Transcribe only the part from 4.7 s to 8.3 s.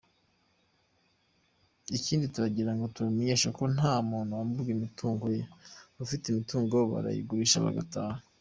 imitungo ye, abafite imitungo, barayigurisha bagataha.